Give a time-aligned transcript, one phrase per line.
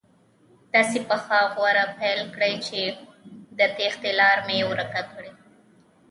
[0.73, 2.79] داسې پخه غوره پیل کړي چې
[3.57, 5.31] د تېښتې لاره مې ورکه کړي.